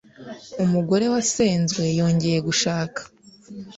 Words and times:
umugore 0.63 1.05
wasenzwe 1.13 1.83
yongeye 1.99 2.39
gushaka 2.47 3.01